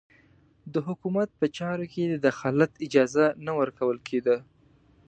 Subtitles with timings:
[0.73, 4.37] د حکومت په چارو کې د دخالت اجازه نه ورکول کېده.